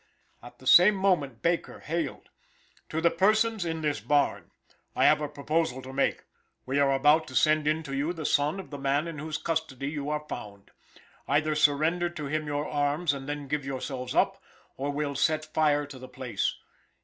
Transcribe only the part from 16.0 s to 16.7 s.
place.